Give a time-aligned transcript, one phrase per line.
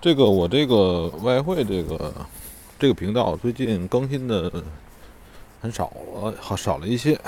[0.00, 2.14] 这个我这个外汇这个
[2.78, 4.62] 这个频道最近更新的
[5.60, 7.20] 很少了，好少了一些，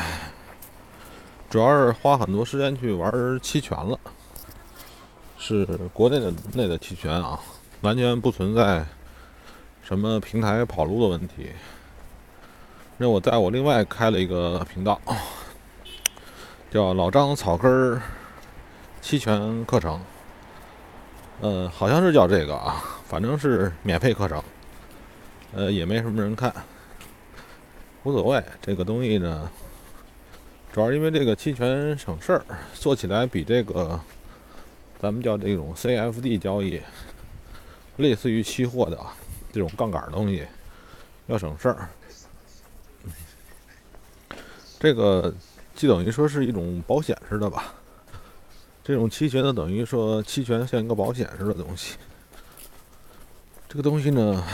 [1.51, 3.99] 主要是花很多时间去玩期权了，
[5.37, 7.41] 是国内的内的期权啊，
[7.81, 8.87] 完全不存在
[9.83, 11.51] 什么平台跑路的问题。
[12.99, 15.01] 那我在我另外开了一个频道，
[16.71, 18.01] 叫老张草根儿
[19.03, 20.01] 期权课程。
[21.41, 24.43] 呃，好像是叫这个啊，反正是免费课程，
[25.55, 26.53] 呃，也没什么人看，
[28.03, 28.45] 无所谓。
[28.61, 29.51] 这个东西呢，
[30.71, 32.45] 主要因为这个期权省事儿，
[32.75, 33.99] 做起来比这个
[35.01, 36.79] 咱们叫这种 CFD 交易，
[37.97, 38.99] 类似于期货的
[39.51, 40.47] 这种杠杆东西
[41.27, 41.89] 要省事儿。
[44.79, 45.35] 这个
[45.75, 47.75] 就等于说是一种保险似的吧。
[48.91, 51.95] 这种期权呢，等于说期权像一个保险似的东西。
[53.69, 54.45] 这个东西呢，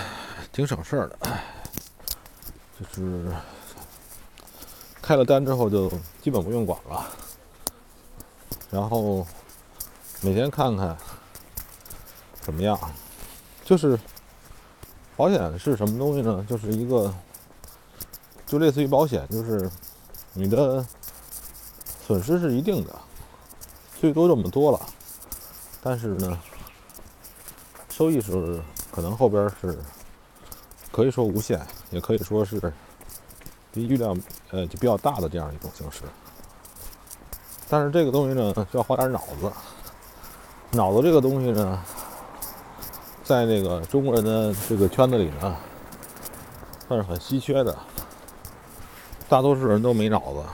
[0.52, 1.18] 挺省事儿的，
[2.78, 3.32] 就是
[5.00, 7.06] 开了单之后就基本不用管了。
[8.70, 9.26] 然后
[10.20, 10.94] 每天看看
[12.42, 12.78] 怎么样，
[13.64, 13.98] 就是
[15.16, 16.44] 保险是什么东西呢？
[16.46, 17.14] 就是一个，
[18.46, 19.70] 就类似于保险，就是
[20.34, 20.86] 你的
[22.06, 22.94] 损失是一定的。
[24.00, 24.80] 最多这么多了，
[25.82, 26.38] 但是呢，
[27.88, 28.60] 收益是
[28.92, 29.78] 可能后边是
[30.92, 32.60] 可以说无限，也可以说是
[33.72, 34.14] 比预料
[34.50, 36.02] 呃就比较大的这样一种形式。
[37.68, 39.50] 但是这个东西呢，需要花点脑子。
[40.72, 41.82] 脑子这个东西呢，
[43.24, 45.56] 在那个中国人的这个圈子里呢，
[46.86, 47.76] 算是很稀缺的。
[49.28, 50.44] 大多数人都没脑子，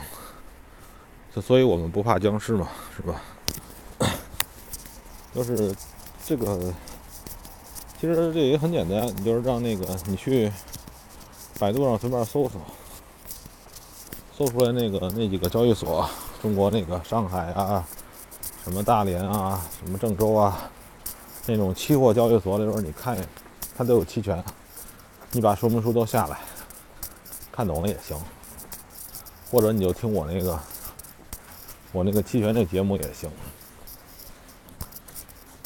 [1.35, 3.21] 就所以我们不怕僵尸嘛，是吧？
[5.35, 5.75] 就是
[6.27, 6.59] 这个，
[7.99, 10.53] 其实这也很简单，你就是让那个你去
[11.59, 12.61] 百度上随便搜搜，
[14.37, 16.07] 搜出来那个那几个交易所，
[16.43, 17.83] 中国那个上海啊，
[18.63, 20.71] 什么大连啊，什么郑州啊，
[21.47, 23.17] 那种期货交易所里边，你看，
[23.75, 24.45] 它都有期权，
[25.31, 26.39] 你把说明书都下来，
[27.51, 28.21] 看懂了也行，
[29.51, 30.61] 或者你就听我那个，
[31.91, 33.31] 我那个期权那节目也行。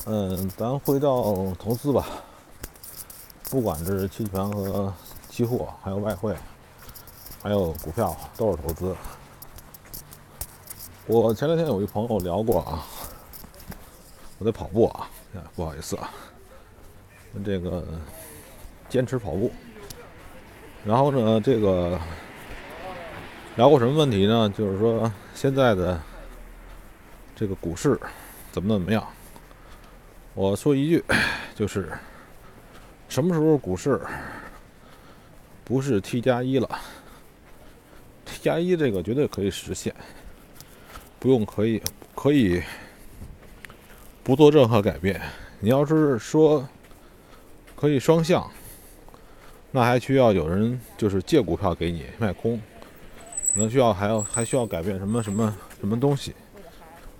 [0.09, 2.06] 嗯，咱回到投资吧，
[3.50, 4.94] 不管是期权和
[5.28, 6.33] 期货，还有外汇，
[7.43, 8.95] 还有股票，都是投资。
[11.09, 12.87] 我前两天有一朋友聊过啊，
[14.39, 15.11] 我在跑步啊，
[15.56, 16.09] 不好意思啊，
[17.45, 17.83] 这个
[18.89, 19.50] 坚持跑步。
[20.84, 21.99] 然后呢，这个
[23.56, 24.49] 聊过什么问题呢？
[24.50, 26.00] 就是说现在的
[27.34, 27.99] 这个股市
[28.53, 29.05] 怎么怎么样？
[30.36, 31.02] 我说一句，
[31.56, 31.91] 就是
[33.08, 33.98] 什么时候股市
[35.64, 36.69] 不是 T 加一了
[38.26, 39.94] ？T 加一这个绝对可以实现，
[41.19, 41.82] 不用可以
[42.14, 42.62] 可以
[44.22, 45.19] 不做任何改变。
[45.58, 46.68] 你要是说
[47.74, 48.47] 可以双向，
[49.70, 52.60] 那还需要有人就是借股票给你卖空，
[53.54, 56.34] 可能需要还要还需要改变什么什么什么东西。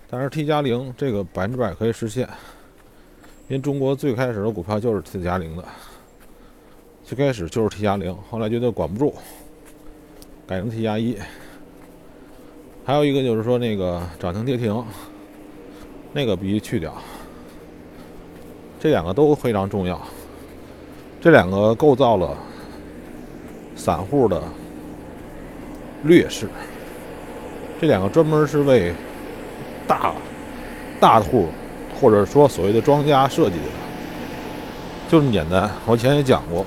[0.07, 2.29] 但是 T 加零这个百分之百可以实现。
[3.49, 5.63] 因为中国最开始的股票就是 T 加零的，
[7.05, 9.13] 最开始就是 T 加零，后来觉得管不住，
[10.45, 11.17] 改成 T 加一。
[12.83, 14.83] 还有一个就是说那个涨停跌停，
[16.11, 16.93] 那个必须去掉。
[18.79, 20.01] 这两个都非常重要，
[21.21, 22.37] 这两个构造了
[23.77, 24.43] 散户的
[26.03, 26.49] 劣势。
[27.79, 28.93] 这两个专门是为
[29.87, 30.13] 大
[30.99, 31.47] 大户。
[31.99, 33.65] 或者说所谓的庄家设计的，
[35.09, 35.69] 就这么简单。
[35.85, 36.65] 我以前也讲过，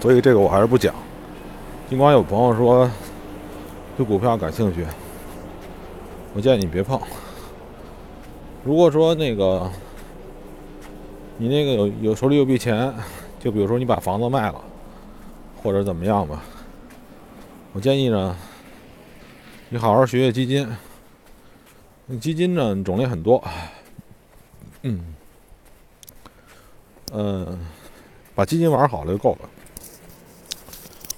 [0.00, 0.94] 所以这个我还是不讲。
[1.88, 2.90] 尽管有朋友说
[3.96, 4.84] 对股票感兴趣，
[6.34, 7.00] 我建议你别碰。
[8.64, 9.70] 如果说那个
[11.38, 12.92] 你那个有有手里有笔钱，
[13.38, 14.60] 就比如说你把房子卖了，
[15.62, 16.42] 或者怎么样吧，
[17.72, 18.36] 我建议呢，
[19.68, 20.68] 你好好学学基金。
[22.20, 23.42] 基金呢种类很多。
[24.82, 25.14] 嗯，
[27.12, 27.58] 嗯，
[28.34, 29.48] 把基金玩好了就够了。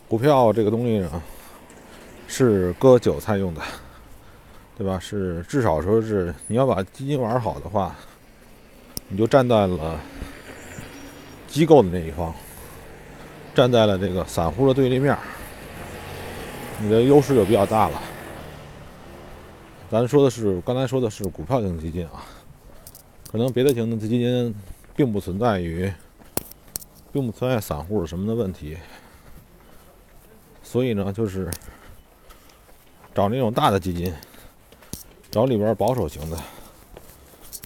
[0.09, 1.23] 股票这个东西呢，
[2.27, 3.61] 是割韭菜用的，
[4.77, 4.99] 对吧？
[4.99, 7.95] 是至少说是你要把基金玩好的话，
[9.09, 10.01] 你就站在了
[11.47, 12.35] 机构的那一方，
[13.55, 15.15] 站在了这个散户的对立面，
[16.81, 18.01] 你的优势就比较大了。
[19.91, 22.25] 咱说的是刚才说的是股票型基金啊。
[23.31, 24.55] 可能别的型的基金
[24.97, 25.93] 并不存在于，
[27.13, 28.77] 并不存在散户什么的问题。
[30.63, 31.51] 所以呢，就是
[33.15, 34.13] 找那种大的基金，
[35.31, 36.43] 找里边保守型的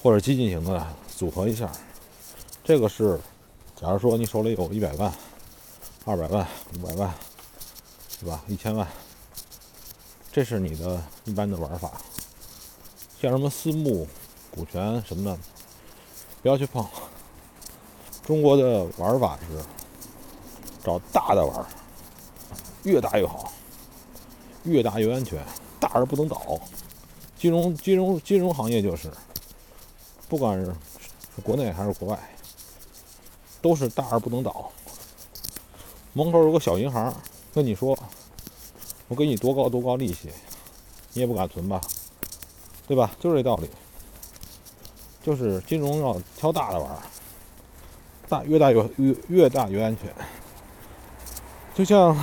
[0.02, 0.84] 或者激进型的
[1.16, 1.70] 组合一下。
[2.64, 3.18] 这个是，
[3.76, 5.12] 假如说你手里有一百万、
[6.04, 7.14] 二百万、五百万，
[8.20, 8.42] 对吧？
[8.48, 8.86] 一千万，
[10.32, 11.92] 这是你的一般的玩法。
[13.20, 14.08] 像什么私募、
[14.54, 15.38] 股权什么的，
[16.42, 16.86] 不要去碰。
[18.24, 19.64] 中国的玩法是
[20.84, 21.66] 找大的玩，
[22.84, 23.50] 越大越好，
[24.64, 25.42] 越大越安全，
[25.80, 26.60] 大而不能倒。
[27.36, 29.10] 金融、金融、金融行业就是，
[30.28, 30.72] 不管是
[31.42, 32.18] 国内还是国外，
[33.60, 34.70] 都是大而不能倒。
[36.12, 37.12] 门口有个小银行
[37.54, 37.98] 跟你说
[39.08, 40.28] ：“我给你多高多高利息，
[41.14, 41.80] 你也不敢存吧？”
[42.86, 43.10] 对吧？
[43.18, 43.70] 就是这道理，
[45.22, 46.90] 就是金融要挑大的玩，
[48.28, 50.12] 大越大越越越大越安全。
[51.74, 52.16] 就像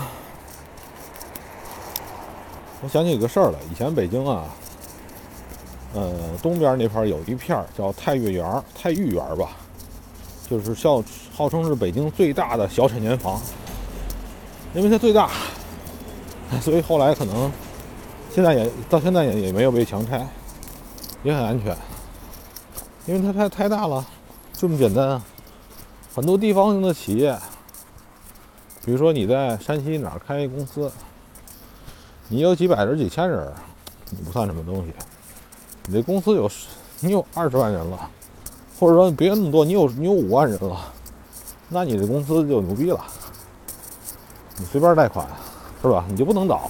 [2.82, 4.46] 我想起一个事儿来，以前北京啊，
[5.94, 9.52] 呃，东边那块有一片叫太岳园、太玉园吧，
[10.50, 11.04] 就是号
[11.36, 13.42] 号称是北京最大的小产权房，
[14.74, 15.32] 因为它最大，
[16.62, 17.52] 所以后来可能
[18.32, 20.28] 现在也到现在也也没有被强拆。
[21.22, 21.76] 也很安全，
[23.10, 24.06] 因为它太太大了，
[24.54, 25.26] 这么简单啊。
[26.14, 27.36] 很多地方性的企业，
[28.86, 30.92] 比如说你在山西哪儿开一公司，
[32.28, 33.52] 你有几百人、几千人，
[34.12, 34.94] 你不算什么东西。
[35.88, 36.48] 你这公司有
[37.00, 38.08] 你有二十万人了，
[38.80, 40.80] 或者说别那么多，你有你有五万人了，
[41.68, 43.04] 那你这公司就牛逼了。
[44.58, 45.28] 你随便贷款
[45.82, 46.06] 是吧？
[46.08, 46.70] 你就不能倒，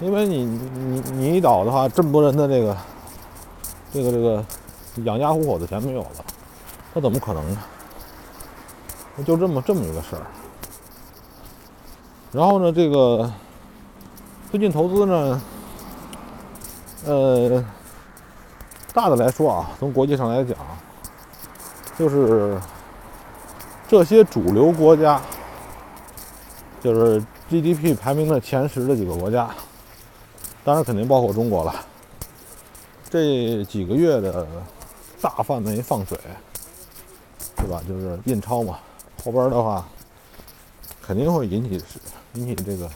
[0.00, 2.76] 因为你你你一倒的话，这么多人的这个。
[3.90, 4.44] 这个这个
[5.02, 6.24] 养家糊口的钱没有了，
[6.92, 7.58] 那怎么可能呢？
[9.24, 10.22] 就这么这么一个事儿。
[12.32, 13.32] 然后呢，这个
[14.50, 15.42] 最近投资呢，
[17.06, 17.64] 呃，
[18.92, 20.56] 大的来说啊，从国际上来讲，
[21.98, 22.60] 就是
[23.86, 25.20] 这些主流国家，
[26.80, 29.48] 就是 GDP 排名的前十的几个国家，
[30.64, 31.74] 当然肯定包括中国了。
[33.08, 34.44] 这几个月的
[35.24, 36.20] 大范围放水，
[37.56, 37.80] 对吧？
[37.88, 38.78] 就是印钞嘛。
[39.24, 39.88] 后边的话
[41.00, 41.82] 肯定会引起
[42.34, 42.90] 引起这个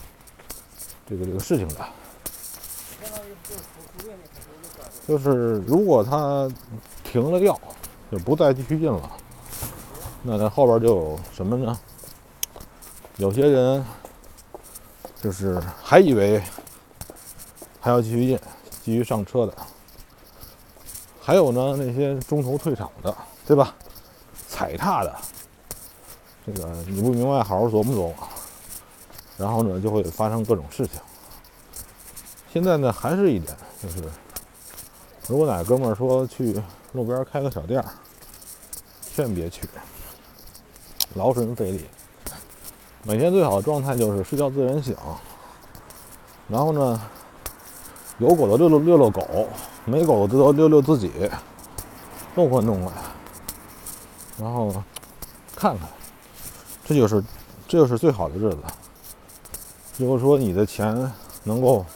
[1.09, 1.77] 这个这个事情的。
[5.07, 6.47] 就是如果他
[7.03, 7.59] 停了药，
[8.13, 9.11] 就不再继续印了，
[10.23, 11.79] 那他后边就有什么呢？
[13.17, 13.83] 有些人
[15.23, 16.43] 就是还以为
[17.81, 18.39] 还要继续印，
[18.85, 19.55] 继续上车的。
[21.29, 23.15] 还有呢，那些中途退场的，
[23.47, 23.75] 对吧？
[24.49, 25.15] 踩踏的，
[26.47, 28.15] 这个你不明白，好好琢磨琢磨。
[29.37, 30.99] 然后呢，就会发生各种事情。
[32.51, 34.03] 现在呢，还是一点，就是
[35.27, 36.59] 如果哪哥们儿说去
[36.93, 37.87] 路边开个小店儿，
[39.15, 39.69] 千万别去，
[41.13, 41.85] 劳神费力。
[43.03, 44.97] 每天最好的状态就是睡觉自然醒，
[46.49, 46.99] 然后呢，
[48.19, 49.49] 有狗的遛遛遛遛狗。
[49.85, 51.11] 没狗的都遛遛自己，
[52.35, 52.93] 弄换弄换，
[54.39, 54.71] 然后
[55.57, 55.89] 看看，
[56.85, 57.25] 这就是
[57.67, 58.59] 这就是最好的日子。
[59.97, 61.11] 如果说你的钱
[61.43, 61.87] 能够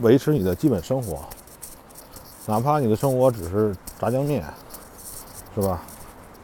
[0.00, 1.28] 维持你的基本生活，
[2.46, 4.42] 哪怕你的生活只是炸酱面，
[5.54, 5.82] 是吧？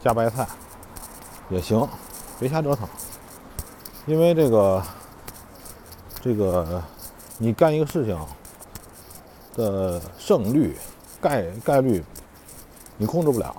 [0.03, 0.47] 加白菜
[1.49, 1.89] 也行，
[2.39, 2.87] 别瞎折腾。
[4.05, 4.83] 因为这个
[6.21, 6.83] 这个，
[7.37, 8.17] 你干一个事情。
[9.57, 10.77] 的胜率
[11.19, 12.03] 概概率，
[12.95, 13.55] 你控制不了。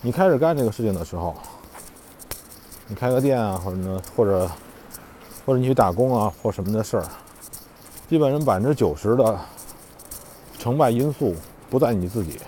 [0.00, 1.34] 你开始干这个事情的时候，
[2.86, 4.48] 你开个店啊，或者呢，或者
[5.44, 7.04] 或者你去打工啊，或什么的事儿，
[8.08, 9.40] 基本上百分之九十的
[10.56, 11.34] 成败因素
[11.68, 12.38] 不在你自己，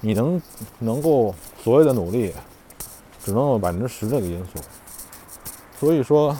[0.00, 0.42] 你能
[0.80, 2.34] 能够所谓的努力，
[3.22, 4.60] 只能有百分之十这个因素。
[5.78, 6.36] 所以说，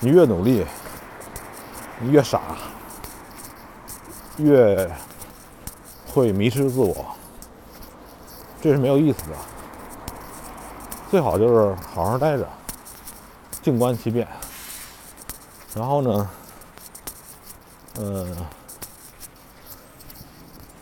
[0.00, 0.66] 你越努力，
[2.00, 2.40] 你越傻。
[4.38, 4.90] 越
[6.12, 6.94] 会迷失自我，
[8.60, 9.36] 这是没有意思的。
[11.10, 12.46] 最好就是好好待着，
[13.62, 14.28] 静观其变。
[15.74, 16.30] 然后呢，
[17.94, 18.26] 呃，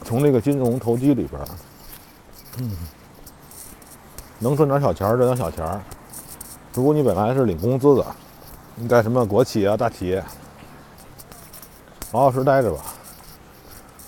[0.03, 1.41] 从这个金融投机里边，
[2.59, 2.77] 嗯，
[4.41, 5.81] 能赚点小钱儿，赚点小钱儿。
[6.73, 8.07] 如果你本来是领工资的，
[8.75, 10.25] 你在什么国企啊、大企业，
[12.15, 12.79] 老老实待着吧。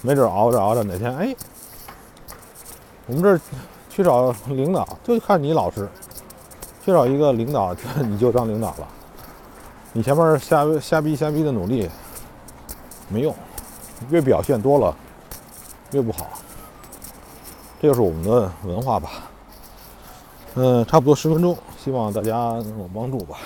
[0.00, 1.34] 没准熬着熬着哪天，哎，
[3.06, 3.40] 我们这儿
[3.90, 5.88] 缺少领导，就看你老实。
[6.84, 7.74] 缺少一个领导，
[8.06, 8.86] 你就当领导了。
[9.92, 11.90] 你前面瞎瞎逼瞎逼的努力
[13.08, 13.34] 没用，
[14.08, 14.96] 越表现多了
[15.90, 16.28] 越不好。
[17.82, 19.10] 这就是我们的文化吧。
[20.54, 23.38] 嗯，差不多十分钟，希望大家能有帮助吧。